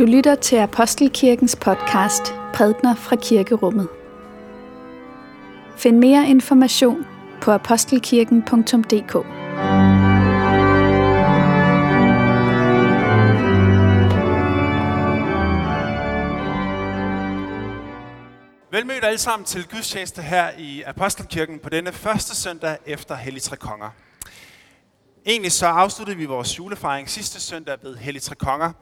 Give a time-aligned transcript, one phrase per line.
[0.00, 2.22] Du lytter til Apostelkirkens podcast
[2.54, 3.88] Prædner fra Kirkerummet.
[5.76, 7.06] Find mere information
[7.42, 9.14] på apostelkirken.dk.
[18.72, 23.56] Velmødt alle sammen til gudstjeneste her i Apostelkirken på denne første søndag efter Hellig Tre
[23.56, 23.90] Konger.
[25.26, 28.72] Egentlig så afsluttede vi vores julefejring sidste søndag ved Hellig Tre Konger,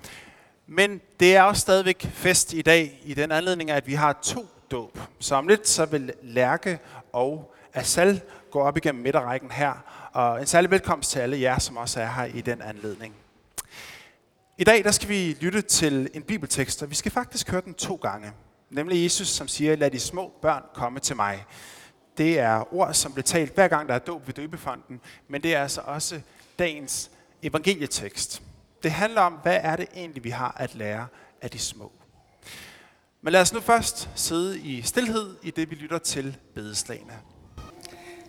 [0.70, 4.46] men det er også stadigvæk fest i dag i den anledning, at vi har to
[4.70, 4.98] dåb.
[5.20, 6.78] Så om lidt så vil Lærke
[7.12, 9.72] og Asal gå op igennem midterrækken her,
[10.12, 13.14] og en særlig velkomst til alle jer, som også er her i den anledning.
[14.58, 17.74] I dag der skal vi lytte til en bibeltekst, og vi skal faktisk høre den
[17.74, 18.32] to gange.
[18.70, 21.44] Nemlig Jesus, som siger, lad de små børn komme til mig.
[22.18, 25.54] Det er ord, som bliver talt hver gang, der er dåb ved døbefonden, men det
[25.54, 26.20] er altså også
[26.58, 27.10] dagens
[27.42, 28.42] evangelietekst.
[28.82, 31.06] Det handler om, hvad er det egentlig, vi har at lære
[31.42, 31.92] af de små.
[33.22, 37.12] Men lad os nu først sidde i stillhed i det, vi lytter til bedeslagene.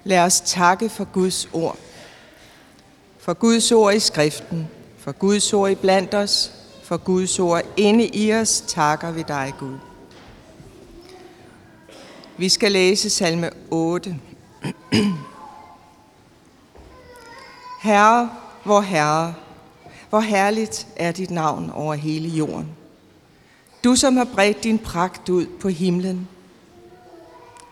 [0.04, 1.78] Lad os takke for Guds ord.
[3.20, 6.52] For Guds ord i skriften, for Guds ord i blandt os,
[6.84, 9.78] for Guds ord inde i os, takker vi dig, Gud.
[12.38, 14.20] Vi skal læse salme 8.
[17.82, 18.32] Herre,
[18.64, 19.36] hvor Herre,
[20.10, 22.68] hvor herligt er dit navn over hele jorden.
[23.84, 26.28] Du, som har bredt din pragt ud på himlen.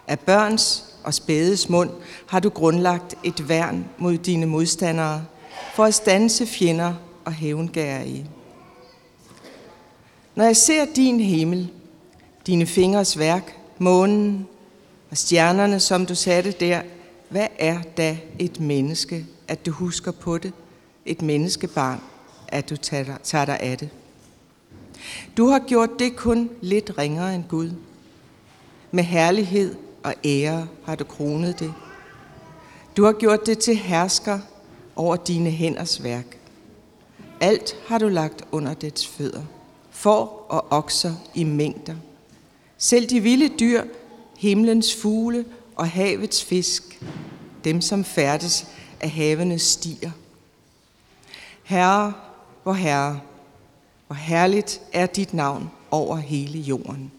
[0.07, 1.89] Af børns og spædes mund
[2.27, 5.25] har du grundlagt et værn mod dine modstandere,
[5.75, 6.93] for at stanse fjender
[7.25, 8.29] og hævngærige.
[10.35, 11.71] Når jeg ser din himmel,
[12.47, 14.47] dine fingers værk, månen
[15.11, 16.81] og stjernerne, som du satte der,
[17.29, 20.53] hvad er da et menneske, at du husker på det?
[21.05, 22.01] Et menneskebarn,
[22.47, 22.77] at du
[23.23, 23.89] tager dig af det.
[25.37, 27.71] Du har gjort det kun lidt ringere end Gud.
[28.91, 31.73] Med herlighed og ære har du kronet det.
[32.97, 34.39] Du har gjort det til hersker
[34.95, 36.37] over dine hænders værk.
[37.39, 39.43] Alt har du lagt under dets fødder.
[39.91, 41.95] For og okser i mængder.
[42.77, 43.83] Selv de vilde dyr,
[44.37, 45.45] himlens fugle
[45.75, 47.01] og havets fisk,
[47.63, 48.67] dem som færdes
[48.99, 50.11] af havenes stier.
[51.63, 52.13] Herre,
[52.67, 53.21] hvor Herre,
[54.07, 57.11] hvor herligt er dit navn over hele jorden.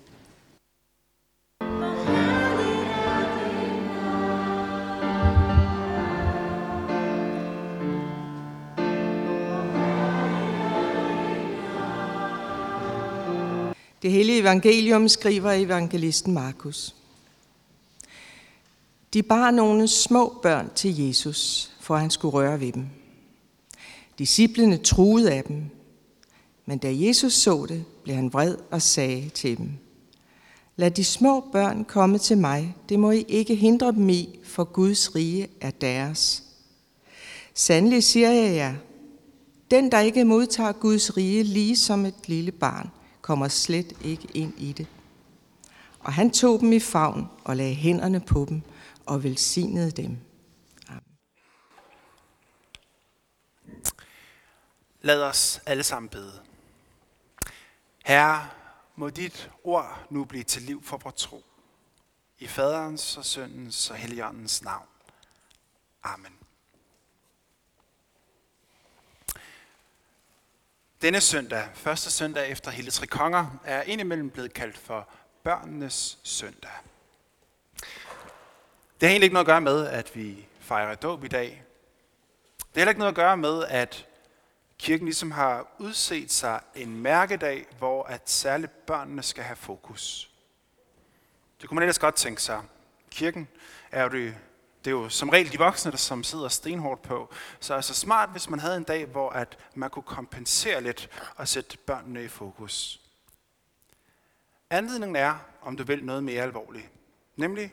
[14.03, 16.95] Det hellige evangelium skriver evangelisten Markus.
[19.13, 22.87] De bar nogle små børn til Jesus, for han skulle røre ved dem.
[24.19, 25.63] Disciplene truede af dem,
[26.67, 29.71] men da Jesus så det, blev han vred og sagde til dem,
[30.77, 34.65] Lad de små børn komme til mig, det må I ikke hindre dem i, for
[34.65, 36.43] Guds rige er deres.
[37.55, 38.75] Sandelig siger jeg jer,
[39.71, 42.91] den der ikke modtager Guds rige lige som et lille barn,
[43.21, 44.87] kommer slet ikke ind i det.
[46.01, 48.61] Og han tog dem i favn og lagde hænderne på dem
[49.07, 50.17] og velsignede dem.
[55.01, 56.43] Lad os alle sammen bede.
[58.05, 58.49] Herre,
[58.97, 61.45] må dit ord nu blive til liv for vores tro.
[62.39, 64.87] I faderens og søndens og helligåndens navn.
[66.03, 66.33] Amen.
[71.03, 75.09] Denne søndag, første søndag efter Hele Tre Konger, er indimellem blevet kaldt for
[75.43, 76.71] børnenes søndag.
[79.01, 81.65] Det har egentlig ikke noget at gøre med, at vi fejrer dåb i dag.
[82.59, 84.08] Det har heller ikke noget at gøre med, at
[84.79, 90.31] kirken ligesom har udset sig en mærkedag, hvor at særligt børnene skal have fokus.
[91.61, 92.63] Det kunne man ellers godt tænke sig.
[93.11, 93.49] Kirken
[93.91, 94.37] er jo det,
[94.85, 97.35] det er jo som regel de voksne, der som sidder stenhårdt på.
[97.61, 101.49] Så altså smart, hvis man havde en dag, hvor at man kunne kompensere lidt og
[101.49, 103.01] sætte børnene i fokus.
[104.71, 106.91] Anledningen er, om du vil, noget mere alvorligt.
[107.37, 107.73] Nemlig,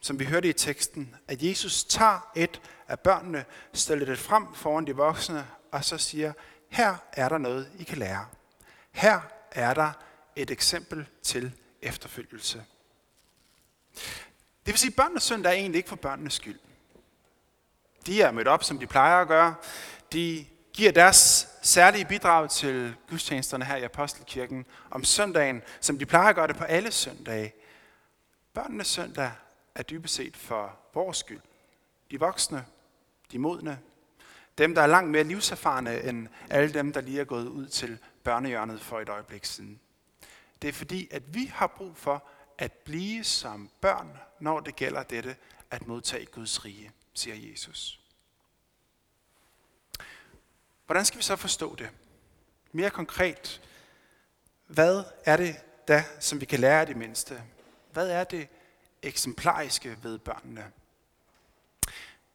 [0.00, 4.86] som vi hørte i teksten, at Jesus tager et af børnene, stiller det frem foran
[4.86, 6.32] de voksne og så siger,
[6.68, 8.26] her er der noget, I kan lære.
[8.92, 9.20] Her
[9.52, 9.92] er der
[10.36, 11.52] et eksempel til
[11.82, 12.64] efterfølgelse.
[14.66, 16.58] Det vil sige, at børnenes søndag er egentlig ikke for børnenes skyld.
[18.06, 19.54] De er mødt op, som de plejer at gøre.
[20.12, 26.28] De giver deres særlige bidrag til gudstjenesterne her i Apostelkirken om søndagen, som de plejer
[26.28, 27.54] at gøre det på alle søndage.
[28.54, 29.32] Børnenes søndag
[29.74, 31.40] er dybest set for vores skyld.
[32.10, 32.66] De voksne,
[33.32, 33.78] de modne,
[34.60, 37.98] dem, der er langt mere livserfarne end alle dem, der lige er gået ud til
[38.24, 39.80] børnehjørnet for et øjeblik siden.
[40.62, 42.24] Det er fordi, at vi har brug for
[42.58, 45.36] at blive som børn, når det gælder dette
[45.70, 48.00] at modtage Guds rige, siger Jesus.
[50.86, 51.90] Hvordan skal vi så forstå det?
[52.72, 53.62] Mere konkret,
[54.66, 55.56] hvad er det
[55.88, 57.42] da, som vi kan lære af det mindste?
[57.92, 58.48] Hvad er det
[59.02, 60.72] eksemplariske ved børnene?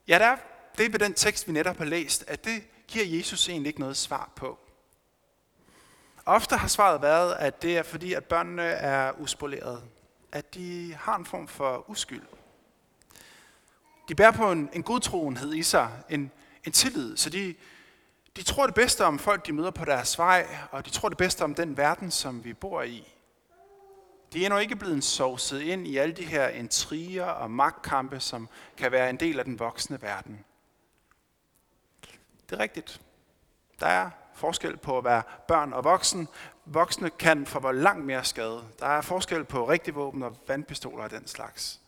[0.08, 0.36] Ja, der er
[0.78, 3.96] det ved den tekst, vi netop har læst, at det giver Jesus egentlig ikke noget
[3.96, 4.58] svar på.
[6.26, 9.82] Ofte har svaret været, at det er fordi, at børnene er uspolerede.
[10.32, 12.22] At de har en form for uskyld.
[14.08, 16.30] De bærer på en, en godtroenhed i sig, en,
[16.64, 17.54] en tillid, så de,
[18.36, 21.18] de tror det bedste om folk, de møder på deres vej, og de tror det
[21.18, 23.12] bedste om den verden, som vi bor i.
[24.32, 28.48] De er endnu ikke blevet sovset ind i alle de her intriger og magtkampe, som
[28.76, 30.44] kan være en del af den voksne verden.
[32.50, 33.00] Det er rigtigt.
[33.80, 36.28] Der er forskel på at være børn og voksen.
[36.64, 38.64] Voksne kan få langt mere skade.
[38.78, 41.80] Der er forskel på rigtig våben og vandpistoler og den slags.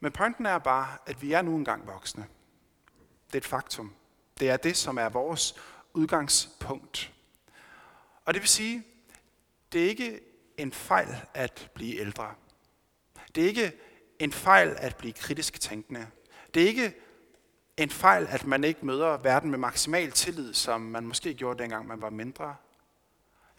[0.00, 2.26] Men pointen er bare, at vi er nu engang voksne.
[3.26, 3.94] Det er et faktum.
[4.40, 5.54] Det er det, som er vores
[5.94, 7.12] udgangspunkt.
[8.24, 8.84] Og det vil sige,
[9.72, 10.20] det er ikke
[10.56, 12.34] en fejl at blive ældre.
[13.34, 13.72] Det er ikke
[14.18, 16.06] en fejl at blive kritisk tænkende.
[16.54, 16.94] Det er ikke
[17.76, 21.86] en fejl, at man ikke møder verden med maksimal tillid, som man måske gjorde dengang
[21.86, 22.56] man var mindre.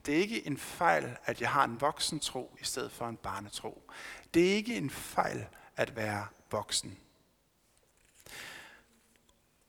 [0.06, 3.18] Det er ikke en fejl, at jeg har en voksen tro i stedet for en
[3.18, 3.92] barnetro.
[4.34, 5.46] Det er ikke en fejl
[5.76, 6.98] at være voksen.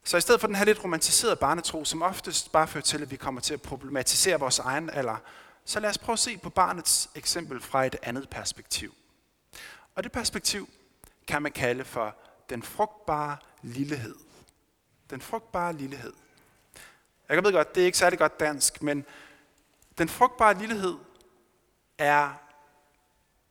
[0.05, 3.11] Så i stedet for den her lidt romantiserede barnetro, som oftest bare fører til, at
[3.11, 5.17] vi kommer til at problematisere vores egen alder,
[5.65, 8.95] så lad os prøve at se på barnets eksempel fra et andet perspektiv.
[9.95, 10.69] Og det perspektiv
[11.27, 12.17] kan man kalde for
[12.51, 14.26] den frugtbare lillehed.
[15.11, 16.13] Den frugtbare lillehed.
[17.29, 19.05] Jeg ved godt, det er ikke særlig godt dansk, men
[19.99, 20.97] den frugtbare lillehed
[21.99, 22.31] er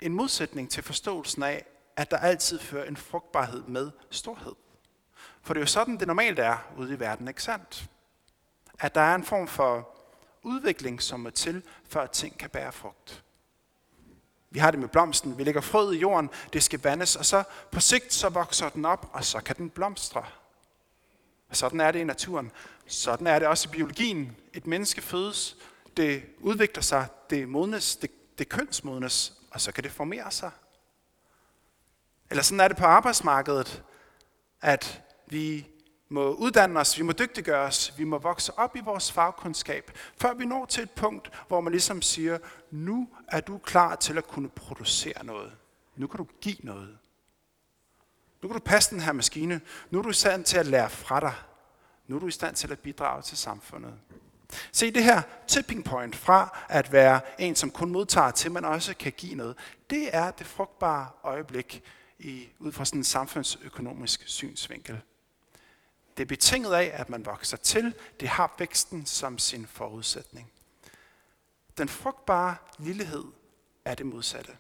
[0.02, 1.66] en modsætning til forståelsen af,
[1.96, 4.56] at der altid fører en frugtbarhed med storhed.
[5.42, 7.90] For det er jo sådan, det normalt er ude i verden, ikke sandt?
[8.80, 9.98] At der er en form for
[10.44, 13.24] udvikling, som er til, før ting kan bære frugt.
[14.50, 15.38] Vi har det med blomsten.
[15.38, 18.86] Vi lægger frøet i jorden, det skal vandes, og så på sigt så vokser den
[18.86, 20.26] op, og så kan den blomstre.
[21.52, 22.52] Sådan er det i naturen.
[22.88, 24.36] Sådan er det også i biologien.
[24.54, 25.58] Et menneske fødes,
[25.98, 30.52] det udvikler sig, det modnes, det, det kønsmodnes, og så kan det formere sig.
[32.30, 33.84] Eller sådan er det på arbejdsmarkedet,
[34.62, 35.68] at vi
[36.10, 40.34] må uddanne os, vi må dygtiggøre os, vi må vokse op i vores fagkundskab, før
[40.34, 42.38] vi når til et punkt, hvor man ligesom siger,
[42.72, 45.52] nu er du klar til at kunne producere noget.
[45.96, 46.98] Nu kan du give noget.
[48.46, 49.62] Nu kan du passe den her maskine.
[49.90, 51.34] Nu er du i stand til at lære fra dig.
[52.08, 53.94] Nu er du i stand til at bidrage til samfundet.
[54.72, 58.96] Se det her tipping point fra at være en, som kun modtager, til man også
[58.96, 59.58] kan give noget.
[59.90, 61.84] Det er det frugtbare øjeblik
[62.20, 65.02] i, ud fra sådan en samfundsøkonomisk synsvinkel.
[66.18, 67.94] Det er betinget af, at man vokser til.
[68.20, 70.52] Det har væksten som sin forudsætning.
[71.78, 73.26] Den frugtbare lillehed
[73.86, 74.52] er det modsatte.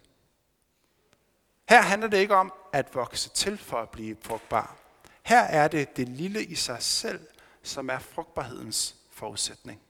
[1.69, 4.75] Her handler det ikke om at vokse til for at blive frugtbar.
[5.23, 7.27] Her er det det lille i sig selv,
[7.63, 9.81] som er frugtbarhedens forudsætning.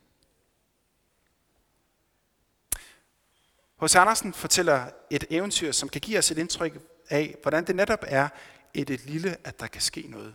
[3.76, 8.04] Hos Andersen fortæller et eventyr, som kan give os et indtryk af, hvordan det netop
[8.06, 8.28] er
[8.74, 10.34] et, et lille, at der kan ske noget.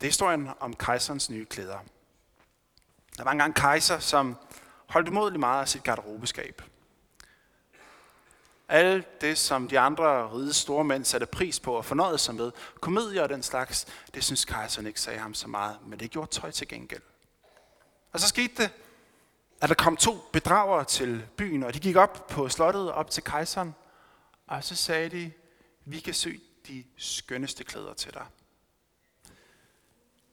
[0.00, 1.78] Det er historien om kejserens nye klæder.
[3.16, 4.36] Der var engang en kejser, som
[4.86, 6.62] holdt umådeligt meget af sit garderobeskab.
[8.68, 12.52] Alt det, som de andre rige store mænd satte pris på og fornøjede sig med,
[12.80, 16.30] komedier og den slags, det synes kejseren ikke sagde ham så meget, men det gjorde
[16.30, 17.02] tøj til gengæld.
[18.12, 18.70] Og så skete det,
[19.60, 23.24] at der kom to bedragere til byen, og de gik op på slottet op til
[23.24, 23.74] kejseren,
[24.46, 25.32] og så sagde de,
[25.84, 28.26] vi kan søge de skønneste klæder til dig.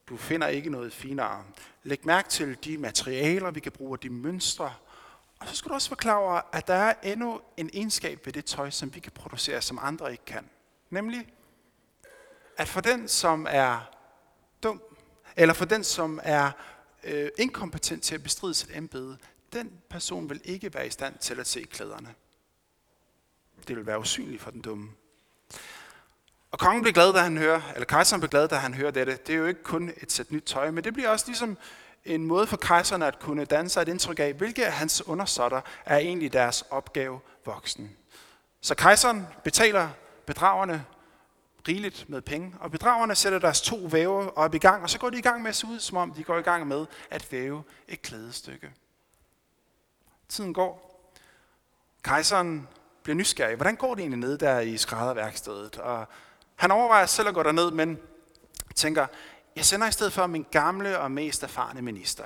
[0.09, 1.43] Du finder ikke noget finere.
[1.83, 4.73] Læg mærke til de materialer, vi kan bruge, de mønstre.
[5.41, 8.69] Og så skal du også forklare at der er endnu en egenskab ved det tøj,
[8.69, 10.49] som vi kan producere, som andre ikke kan.
[10.89, 11.27] Nemlig,
[12.57, 13.91] at for den, som er
[14.63, 14.81] dum,
[15.35, 16.51] eller for den, som er
[17.03, 19.17] øh, inkompetent til at bestride sit embede,
[19.53, 22.15] den person vil ikke være i stand til at se klæderne.
[23.67, 24.91] Det vil være usynligt for den dumme.
[26.51, 29.19] Og kongen blev glad, da han hører, eller kejseren blev glad, da han hører dette.
[29.27, 31.57] Det er jo ikke kun et sæt nyt tøj, men det bliver også ligesom
[32.05, 35.61] en måde for kejseren at kunne danne sig et indtryk af, hvilke af hans undersåtter
[35.85, 37.95] er egentlig deres opgave voksen.
[38.61, 39.89] Så kejseren betaler
[40.25, 40.85] bedragerne
[41.67, 45.09] rigeligt med penge, og bedragerne sætter deres to væve op i gang, og så går
[45.09, 47.31] de i gang med at se ud, som om de går i gang med at
[47.31, 48.71] væve et klædestykke.
[50.29, 50.91] Tiden går.
[52.03, 52.67] Kejseren
[53.03, 53.55] bliver nysgerrig.
[53.55, 55.77] Hvordan går det egentlig nede der i skrædderværkstedet?
[55.77, 56.07] Og
[56.55, 57.99] han overvejer selv at gå derned, men
[58.75, 59.07] tænker,
[59.55, 62.23] jeg sender i stedet for min gamle og mest erfarne minister.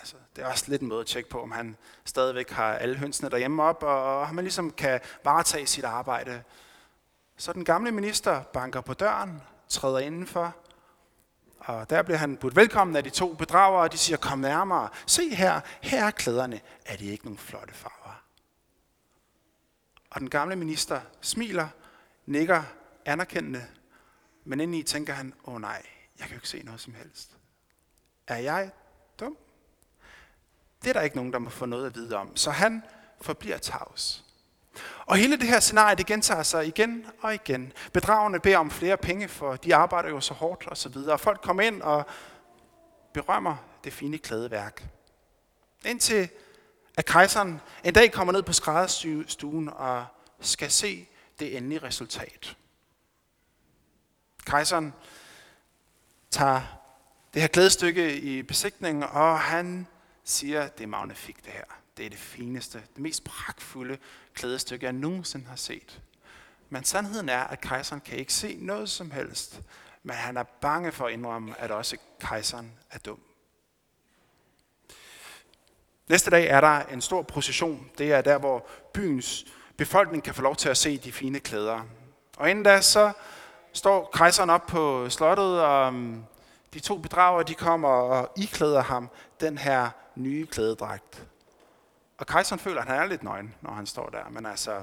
[0.00, 2.96] Altså, det er også lidt en måde at tjekke på, om han stadigvæk har alle
[2.96, 6.42] hønsene derhjemme op, og om han ligesom kan varetage sit arbejde.
[7.36, 10.56] Så den gamle minister banker på døren, træder indenfor,
[11.58, 14.88] og der bliver han budt velkommen af de to bedragere, og de siger, kom nærmere.
[15.06, 16.60] Se her, her er klæderne.
[16.86, 18.22] Er de ikke nogle flotte farver?
[20.10, 21.68] Og den gamle minister smiler,
[22.26, 22.62] nikker
[23.04, 23.66] anerkendende,
[24.44, 25.82] men indeni tænker han, åh oh, nej,
[26.18, 27.36] jeg kan jo ikke se noget som helst.
[28.26, 28.70] Er jeg
[29.20, 29.36] dum?
[30.82, 32.36] Det er der ikke nogen, der må få noget at vide om.
[32.36, 32.82] Så han
[33.20, 34.24] forbliver tavs.
[35.06, 37.72] Og hele det her scenarie, det gentager sig igen og igen.
[37.92, 41.12] Bedragerne beder om flere penge, for de arbejder jo så hårdt og så videre.
[41.12, 42.06] Og folk kommer ind og
[43.14, 44.84] berømmer det fine klædeværk.
[45.84, 46.28] Indtil
[46.96, 50.06] at kejseren en dag kommer ned på skrædderstuen og
[50.40, 51.08] skal se
[51.38, 52.56] det endelige resultat.
[54.46, 54.94] Kejseren
[56.36, 56.60] tager
[57.34, 59.86] det her glædestykke i besigtningen, og han
[60.24, 61.64] siger, det er magnifikt det her.
[61.96, 63.98] Det er det fineste, det mest pragtfulde
[64.34, 66.00] klædestykke, jeg nogensinde har set.
[66.70, 69.60] Men sandheden er, at kejseren kan ikke se noget som helst,
[70.02, 73.20] men han er bange for at indrømme, at også kejseren er dum.
[76.08, 77.90] Næste dag er der en stor procession.
[77.98, 81.82] Det er der, hvor byens befolkning kan få lov til at se de fine klæder.
[82.36, 83.12] Og inden da, så
[83.76, 86.24] står kejseren op på slottet, og mm,
[86.74, 89.08] de to bedrager, de kommer og iklæder ham
[89.40, 91.26] den her nye klædedragt.
[92.18, 94.28] Og kejseren føler, at han er lidt nøgen, når han står der.
[94.30, 94.82] Men altså,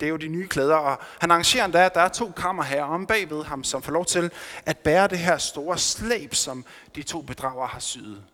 [0.00, 0.74] det er jo de nye klæder.
[0.76, 3.92] Og han arrangerer endda, at der er to kammer her om bagved ham, som får
[3.92, 4.32] lov til
[4.66, 8.24] at bære det her store slæb, som de to bedrager har syet.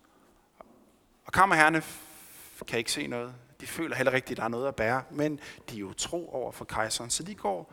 [1.27, 1.83] Og kammerherrene
[2.67, 3.35] kan ikke se noget.
[3.61, 6.29] De føler heller ikke, at der er noget at bære, men de er jo tro
[6.33, 7.73] over for kejseren, så de går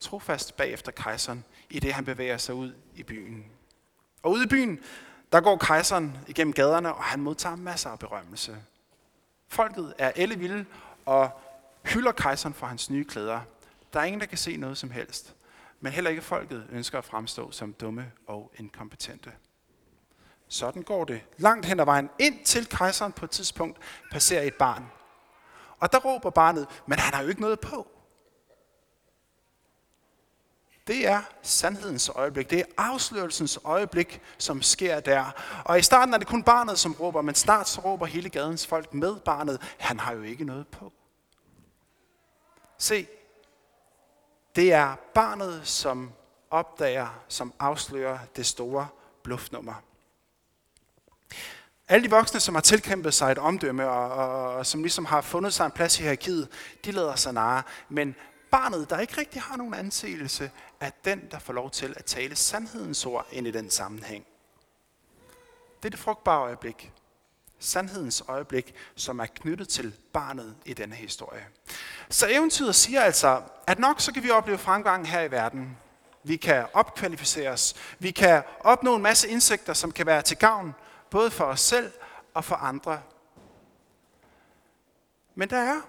[0.00, 3.44] trofast bagefter kejseren, i det han bevæger sig ud i byen.
[4.22, 4.80] Og ude i byen,
[5.32, 8.56] der går kejseren igennem gaderne, og han modtager masser af berømmelse.
[9.48, 10.64] Folket er ellevilde
[11.06, 11.30] og
[11.84, 13.40] hylder kejseren for hans nye klæder.
[13.92, 15.34] Der er ingen, der kan se noget som helst.
[15.80, 19.32] Men heller ikke folket ønsker at fremstå som dumme og inkompetente.
[20.48, 23.78] Sådan går det langt hen ad vejen, ind til kejseren på et tidspunkt
[24.10, 24.86] passerer et barn.
[25.80, 27.97] Og der råber barnet, men han har jo ikke noget på.
[30.88, 32.50] Det er sandhedens øjeblik.
[32.50, 35.24] Det er afslørelsens øjeblik, som sker der.
[35.64, 38.66] Og i starten er det kun barnet, som råber, men snart så råber hele gadens
[38.66, 39.74] folk med barnet.
[39.78, 40.92] Han har jo ikke noget på.
[42.78, 43.06] Se,
[44.56, 46.12] det er barnet, som
[46.50, 48.88] opdager, som afslører det store
[49.22, 49.74] bluffnummer.
[51.88, 55.20] Alle de voksne, som har tilkæmpet sig et omdømme, og, og, og som ligesom har
[55.20, 56.48] fundet sig en plads i hierarkiet,
[56.84, 57.62] de lader sig narre.
[57.88, 58.16] Men
[58.50, 60.50] barnet, der ikke rigtig har nogen anseelse,
[60.80, 64.26] er den, der får lov til at tale sandhedens ord ind i den sammenhæng.
[65.82, 66.92] Det er det frugtbare øjeblik.
[67.58, 71.46] Sandhedens øjeblik, som er knyttet til barnet i denne historie.
[72.08, 75.76] Så eventyret siger altså, at nok så kan vi opleve fremgang her i verden.
[76.24, 77.74] Vi kan opkvalificeres.
[77.98, 80.74] Vi kan opnå en masse indsigter, som kan være til gavn,
[81.10, 81.92] både for os selv
[82.34, 83.02] og for andre.
[85.34, 85.80] Men der er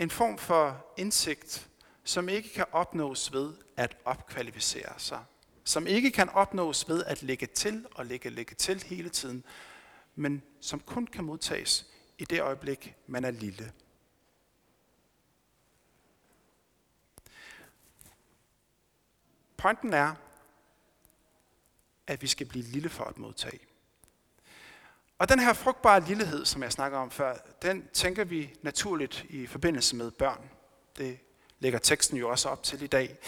[0.00, 1.68] en form for indsigt,
[2.04, 5.24] som ikke kan opnås ved at opkvalificere sig.
[5.64, 9.44] Som ikke kan opnås ved at lægge til og lægge, lægge til hele tiden,
[10.14, 11.86] men som kun kan modtages
[12.18, 13.72] i det øjeblik, man er lille.
[19.56, 20.14] Pointen er,
[22.06, 23.69] at vi skal blive lille for at modtage.
[25.20, 29.46] Og den her frugtbare lillehed, som jeg snakker om før, den tænker vi naturligt i
[29.46, 30.50] forbindelse med børn.
[30.96, 31.18] Det
[31.58, 33.18] lægger teksten jo også op til i dag.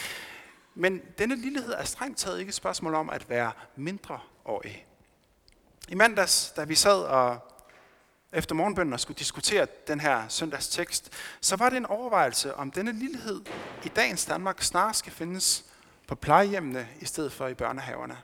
[0.74, 4.86] Men denne lillehed er strengt taget ikke et spørgsmål om at være mindre årig.
[5.88, 7.38] I mandags, da vi sad og
[8.32, 12.70] efter morgenbønnen og skulle diskutere den her søndags tekst, så var det en overvejelse, om
[12.70, 13.40] denne lillehed
[13.84, 15.64] i dagens Danmark snarere skal findes
[16.08, 18.18] på plejehjemmene i stedet for i børnehaverne.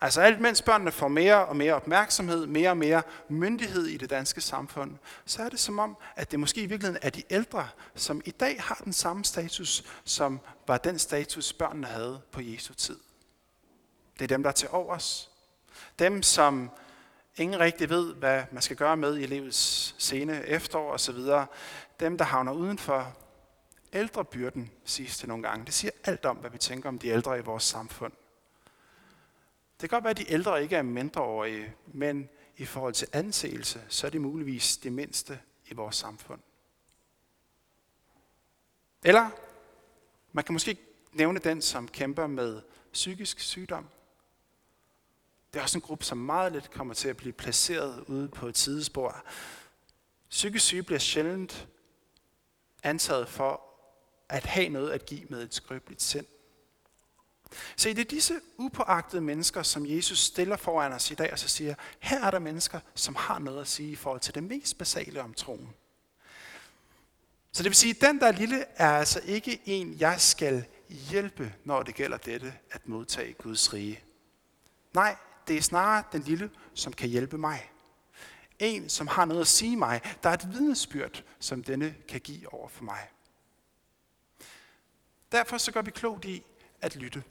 [0.00, 4.10] Altså alt mens børnene får mere og mere opmærksomhed, mere og mere myndighed i det
[4.10, 7.68] danske samfund, så er det som om, at det måske i virkeligheden er de ældre,
[7.94, 12.74] som i dag har den samme status, som var den status, børnene havde på Jesu
[12.74, 12.98] tid.
[14.18, 15.30] Det er dem, der er til overs.
[15.98, 16.70] Dem, som
[17.36, 21.18] ingen rigtig ved, hvad man skal gøre med i livets sene efterår osv.
[22.00, 23.16] Dem, der havner udenfor.
[23.92, 25.66] Ældrebyrden siges det nogle gange.
[25.66, 28.12] Det siger alt om, hvad vi tænker om de ældre i vores samfund.
[29.80, 33.84] Det kan godt være, at de ældre ikke er mindreårige, men i forhold til anseelse,
[33.88, 36.40] så er de muligvis det mindste i vores samfund.
[39.04, 39.30] Eller
[40.32, 40.78] man kan måske
[41.12, 43.88] nævne den, som kæmper med psykisk sygdom.
[45.52, 48.46] Det er også en gruppe, som meget let kommer til at blive placeret ude på
[48.46, 49.24] et sidespor.
[50.30, 51.68] Psykisk syge bliver sjældent
[52.82, 53.62] antaget for
[54.28, 56.26] at have noget at give med et skrøbeligt sind.
[57.76, 61.48] Se, det er disse upåagtede mennesker, som Jesus stiller foran os i dag, og så
[61.48, 64.78] siger, her er der mennesker, som har noget at sige i forhold til det mest
[64.78, 65.74] basale om troen.
[67.52, 71.54] Så det vil sige, at den der lille er altså ikke en, jeg skal hjælpe,
[71.64, 74.00] når det gælder dette at modtage Guds rige.
[74.94, 75.16] Nej,
[75.48, 77.70] det er snarere den lille, som kan hjælpe mig.
[78.58, 80.00] En, som har noget at sige mig.
[80.22, 83.08] Der er et vidnesbyrd, som denne kan give over for mig.
[85.32, 86.42] Derfor så gør vi klogt i
[86.86, 87.22] at lytte.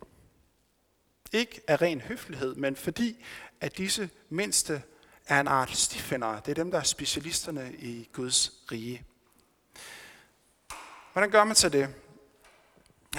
[1.32, 3.24] Ikke af ren høflighed, men fordi
[3.62, 4.84] at disse mindste
[5.28, 6.42] er en art stifindere.
[6.46, 9.04] Det er dem, der er specialisterne i Guds rige.
[11.14, 11.96] Hvordan gør man så det?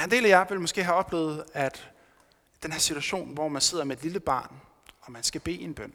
[0.04, 1.90] En del af jer vil måske have oplevet, at
[2.62, 4.60] den her situation, hvor man sidder med et lille barn,
[5.00, 5.94] og man skal bede en bøn.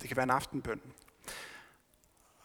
[0.00, 0.80] Det kan være en aftenbøn.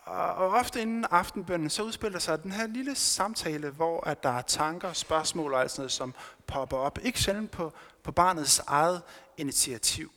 [0.06, 4.42] Og ofte inden aftenbønnen, så udspiller sig den her lille samtale, hvor at der er
[4.42, 6.13] tanker, spørgsmål og alt sådan noget, som
[6.54, 7.00] popper op.
[7.02, 9.02] Ikke sjældent på, på barnets eget
[9.38, 10.12] initiativ.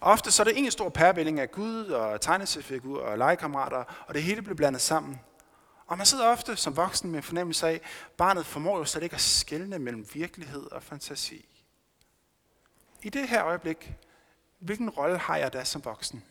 [0.00, 4.22] Ofte så er det en stor pærvælling af Gud og tegneseriefigur og legekammerater, og det
[4.22, 5.20] hele bliver blandet sammen.
[5.86, 7.80] Og man sidder ofte som voksen med en fornemmelse af, at
[8.16, 11.48] barnet formår jo slet ikke at skelne mellem virkelighed og fantasi.
[13.02, 13.92] I det her øjeblik,
[14.58, 16.24] hvilken rolle har jeg da som voksen?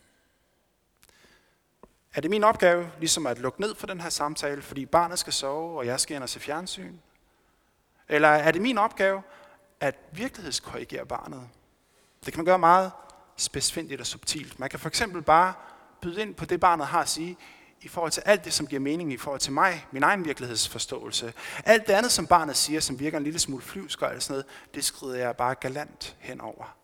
[2.14, 5.34] Er det min opgave ligesom at lukke ned for den her samtale, fordi barnet skal
[5.34, 6.98] sove, og jeg skal ind og se fjernsyn?
[8.12, 9.22] Eller er det min opgave
[9.80, 11.50] at virkelighedskorrigere barnet?
[12.26, 12.92] Det kan man gøre meget
[13.38, 14.60] specifikt og subtilt.
[14.60, 15.54] Man kan for eksempel bare
[16.02, 17.38] byde ind på det, barnet har at sige,
[17.82, 21.34] i forhold til alt det, som giver mening i forhold til mig, min egen virkelighedsforståelse.
[21.66, 24.46] Alt det andet, som barnet siger, som virker en lille smule flyvsk eller sådan noget,
[24.74, 26.78] det skrider jeg bare galant henover.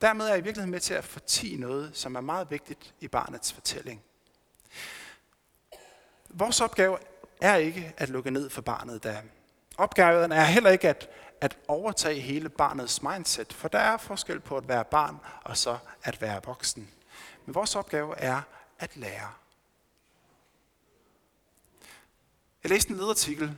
[0.00, 3.08] Dermed er jeg i virkeligheden med til at fortige noget, som er meget vigtigt i
[3.08, 4.02] barnets fortælling.
[6.28, 6.98] Vores opgave
[7.40, 9.22] er ikke at lukke ned for barnet, da
[9.78, 11.08] opgaven er heller ikke at,
[11.40, 15.78] at overtage hele barnets mindset, for der er forskel på at være barn og så
[16.02, 16.90] at være voksen.
[17.46, 18.42] Men vores opgave er
[18.78, 19.32] at lære.
[22.62, 23.56] Jeg læste en lederartikel,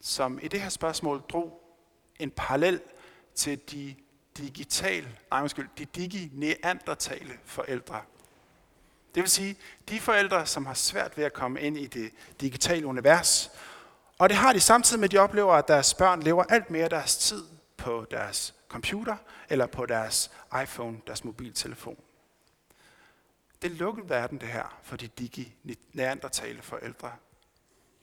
[0.00, 1.60] som i det her spørgsmål drog
[2.18, 2.80] en parallel
[3.34, 3.94] til de
[4.36, 8.02] digital, nej, undskyld, de digi-neandertale forældre.
[9.14, 9.56] Det vil sige,
[9.88, 13.50] de forældre, som har svært ved at komme ind i det digitale univers,
[14.18, 16.84] og det har de samtidig med, at de oplever, at deres børn lever alt mere
[16.84, 17.44] af deres tid
[17.76, 19.16] på deres computer
[19.48, 20.30] eller på deres
[20.62, 21.96] iPhone, deres mobiltelefon.
[23.62, 27.12] Det er lukket verden, det her, for de digi-neandertale forældre.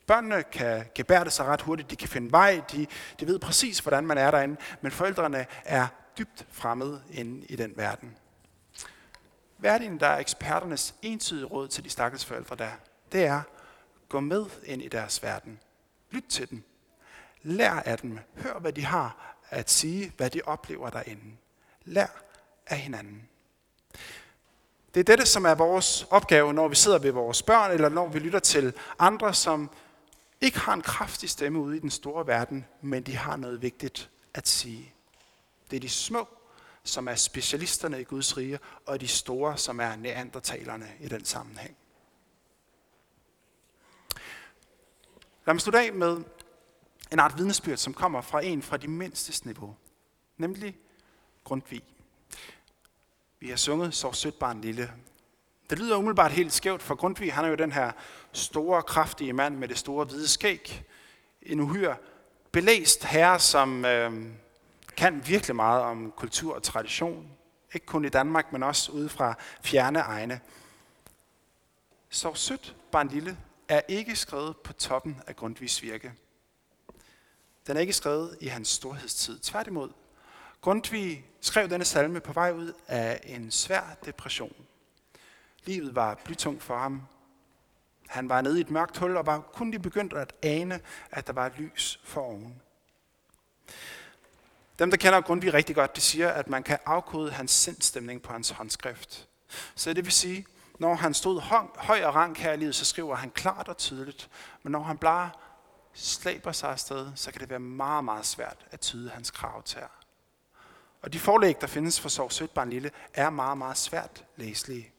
[0.06, 2.86] Børnene kan gebærde sig ret hurtigt, de kan finde vej, de,
[3.20, 5.86] de ved præcis, hvordan man er derinde, men forældrene er
[6.18, 8.16] dybt fremmede inde i den verden.
[9.62, 12.70] Hvad er det, der er eksperternes entydige råd til de stakkels forældre der?
[13.12, 13.42] Det er,
[14.08, 15.60] gå med ind i deres verden.
[16.10, 16.62] Lyt til dem.
[17.42, 18.18] Lær af dem.
[18.36, 21.36] Hør, hvad de har at sige, hvad de oplever derinde.
[21.84, 22.06] Lær
[22.66, 23.28] af hinanden.
[24.94, 28.08] Det er dette, som er vores opgave, når vi sidder ved vores børn, eller når
[28.08, 29.70] vi lytter til andre, som
[30.40, 34.10] ikke har en kraftig stemme ude i den store verden, men de har noget vigtigt
[34.34, 34.94] at sige.
[35.70, 36.28] Det er de små,
[36.84, 41.76] som er specialisterne i Guds rige, og de store, som er neandertalerne i den sammenhæng.
[45.46, 46.22] Lad mig slutte af med
[47.12, 49.76] en art vidnesbyrd, som kommer fra en fra de mindste niveau,
[50.36, 50.78] nemlig
[51.44, 51.82] Grundtvig.
[53.40, 54.92] Vi har sunget Så sødt barn lille.
[55.70, 57.92] Det lyder umiddelbart helt skævt, for Grundtvig han er jo den her
[58.32, 60.84] store, kraftige mand med det store hvide skæg.
[61.42, 61.96] En uhyre
[62.52, 64.26] belæst herre, som øh,
[64.96, 67.30] kan virkelig meget om kultur og tradition.
[67.74, 70.40] Ikke kun i Danmark, men også ude fra fjerne egne.
[72.10, 76.12] Så sødt, barn lille, er ikke skrevet på toppen af Grundtvigs virke.
[77.66, 79.38] Den er ikke skrevet i hans storhedstid.
[79.38, 79.90] Tværtimod,
[80.62, 84.54] Grundtvig skrev denne salme på vej ud af en svær depression.
[85.64, 87.02] Livet var blytungt for ham.
[88.08, 91.26] Han var nede i et mørkt hul og var kun lige begyndt at ane, at
[91.26, 92.62] der var et lys for oven.
[94.82, 98.32] Dem, der kender Grundtvig rigtig godt, de siger, at man kan afkode hans sindstemning på
[98.32, 99.28] hans håndskrift.
[99.74, 100.46] Så det vil sige,
[100.78, 101.40] Når han stod
[101.76, 104.30] høj og rank her i livet, så skriver han klart og tydeligt.
[104.62, 105.30] Men når han bare
[105.92, 109.80] slæber sig afsted, så kan det være meget, meget svært at tyde hans krav til
[111.02, 114.92] Og de forlæg, der findes for Sov Sødt Barn Lille, er meget, meget svært læselige.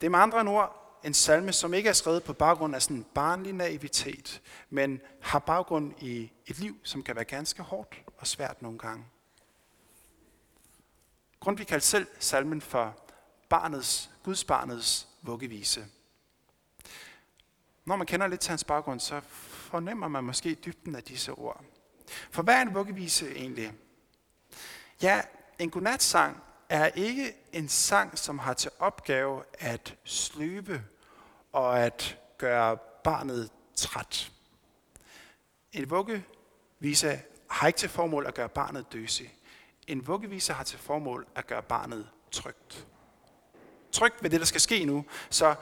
[0.00, 2.96] Det er med andre ord en salme, som ikke er skrevet på baggrund af sådan
[2.96, 8.26] en barnlig naivitet, men har baggrund i et liv, som kan være ganske hårdt og
[8.26, 9.04] svært nogle gange.
[11.40, 12.96] Grundtvig kaldte selv salmen for
[13.48, 15.86] barnets, Guds barnets vuggevise.
[17.84, 19.20] Når man kender lidt til hans baggrund, så
[19.70, 21.64] fornemmer man måske dybden af disse ord.
[22.30, 23.72] For hvad er en vuggevise egentlig?
[25.02, 25.22] Ja,
[25.58, 30.82] en godnatsang er ikke en sang, som har til opgave at sløbe
[31.52, 34.32] og at gøre barnet træt.
[35.72, 39.34] En vuggevise har ikke til formål at gøre barnet døsig.
[39.86, 42.86] En vuggevise har til formål at gøre barnet trygt.
[43.92, 45.04] Trygt ved det, der skal ske nu.
[45.30, 45.54] Så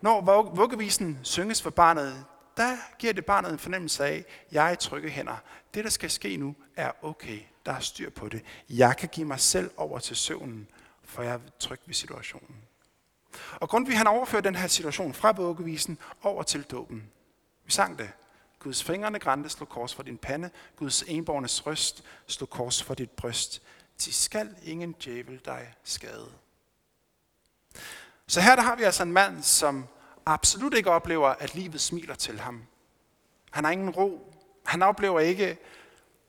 [0.00, 0.20] når
[0.54, 2.24] vuggevisen synges for barnet,
[2.58, 5.36] der giver det barnet en fornemmelse af, jeg er i trygge hænder.
[5.74, 7.40] Det, der skal ske nu, er okay.
[7.66, 8.44] Der er styr på det.
[8.70, 10.68] Jeg kan give mig selv over til søvnen,
[11.04, 12.56] for jeg er tryg ved situationen.
[13.60, 17.10] Og Grundtvig han overfører den her situation fra bukkevisen over til dåben.
[17.64, 18.10] Vi sang det.
[18.58, 23.10] Guds fingrene grænte slog kors for din pande, Guds enbornes røst slog kors for dit
[23.10, 23.62] bryst.
[23.98, 26.32] Til skal ingen djævel dig skade.
[28.26, 29.86] Så her der har vi altså en mand, som
[30.28, 32.62] absolut ikke oplever, at livet smiler til ham.
[33.50, 34.34] Han har ingen ro.
[34.66, 35.58] Han oplever ikke,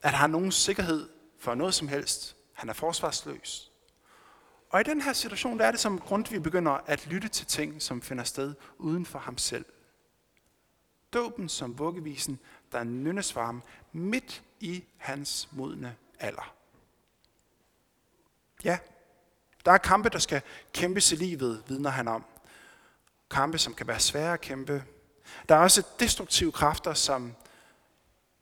[0.02, 1.08] at han har nogen sikkerhed
[1.38, 2.36] for noget som helst.
[2.52, 3.70] Han er forsvarsløs.
[4.70, 7.46] Og i den her situation, der er det som grund, vi begynder at lytte til
[7.46, 9.64] ting, som finder sted uden for ham selv.
[11.12, 12.38] Dåben som vuggevisen,
[12.72, 16.54] der nynnes for ham midt i hans modne alder.
[18.64, 18.78] Ja,
[19.64, 22.24] der er kampe, der skal kæmpes i livet, vidner han om.
[23.30, 24.84] Kampe, som kan være svære at kæmpe.
[25.48, 27.36] Der er også destruktive kræfter, som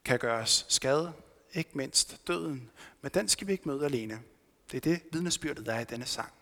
[0.04, 1.12] kan gøre os skade,
[1.52, 2.70] ikke mindst døden.
[3.00, 4.20] Men den skal vi ikke møde alene.
[4.70, 6.32] Det er det vidnesbyrdet, der er i denne sang.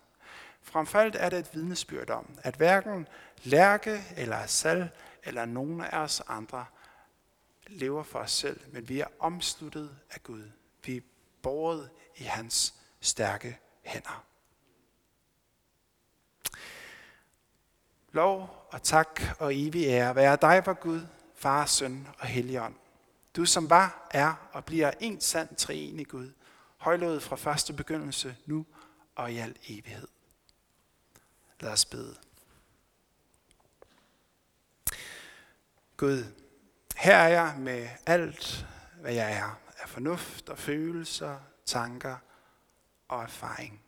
[0.63, 3.09] Frem alt er det et vidnesbyrd om, at hverken
[3.43, 4.91] Lærke eller Sal
[5.25, 6.67] eller nogen af os andre
[7.67, 10.51] lever for os selv, men vi er omsluttet af Gud.
[10.85, 11.01] Vi er
[11.43, 14.25] båret i hans stærke hænder.
[18.17, 21.01] Lov og tak og evig ære være dig, for Gud,
[21.35, 22.75] Far, Søn og Helligånd.
[23.37, 26.33] Du som var, er og bliver en sand treenig Gud,
[26.77, 28.67] højlået fra første begyndelse, nu
[29.15, 30.09] og i al evighed.
[31.61, 32.17] Lad os bede.
[35.97, 36.25] Gud,
[36.97, 38.67] her er jeg med alt,
[39.01, 42.17] hvad jeg er, af fornuft og følelser, tanker
[43.09, 43.86] og erfaring.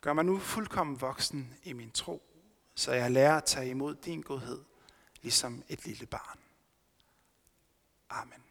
[0.00, 2.22] Gør mig nu fuldkommen voksen i min tro,
[2.74, 4.64] så jeg lærer at tage imod din godhed,
[5.22, 6.38] ligesom et lille barn.
[8.10, 8.47] Amen.